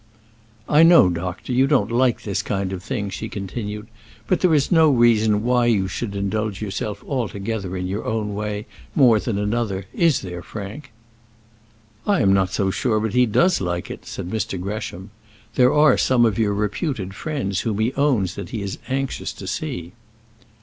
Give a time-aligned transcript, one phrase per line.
[0.67, 3.85] "I know, doctor, you don't like this kind of thing," she continued,
[4.25, 8.65] "but there is no reason why you should indulge yourself altogether in your own way,
[8.95, 10.91] more than another is there, Frank?"
[12.07, 14.59] "I am not so sure but he does like it," said Mr.
[14.59, 15.11] Gresham.
[15.53, 19.45] "There are some of your reputed friends whom he owns that he is anxious to
[19.45, 19.91] see."